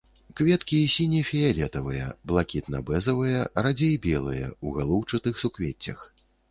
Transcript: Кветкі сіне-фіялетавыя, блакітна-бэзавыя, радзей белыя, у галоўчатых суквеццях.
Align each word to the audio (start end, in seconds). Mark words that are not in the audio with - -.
Кветкі 0.39 0.79
сіне-фіялетавыя, 0.93 2.07
блакітна-бэзавыя, 2.31 3.47
радзей 3.67 3.95
белыя, 4.09 4.53
у 4.65 4.79
галоўчатых 4.81 5.33
суквеццях. 5.45 5.99